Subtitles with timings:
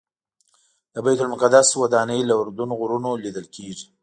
[0.93, 3.87] د بیت المقدس ودانۍ له اردن غرونو لیدل کېږي.